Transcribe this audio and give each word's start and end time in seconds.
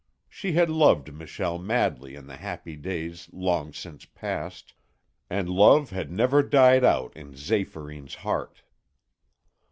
She 0.27 0.53
had 0.53 0.71
loved 0.71 1.13
Michel 1.13 1.59
madly 1.59 2.15
in 2.15 2.25
the 2.25 2.37
happy 2.37 2.75
days 2.75 3.29
long 3.31 3.71
since 3.71 4.03
past, 4.03 4.73
and 5.29 5.47
love 5.47 5.91
had 5.91 6.11
never 6.11 6.41
died 6.41 6.83
out 6.83 7.15
in 7.15 7.33
Zéphyrine's 7.33 8.15
heart. 8.15 8.63